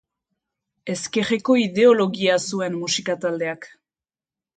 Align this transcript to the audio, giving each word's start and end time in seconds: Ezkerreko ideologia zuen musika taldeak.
Ezkerreko 0.93 1.57
ideologia 1.63 2.37
zuen 2.47 2.79
musika 2.85 3.17
taldeak. 3.27 3.69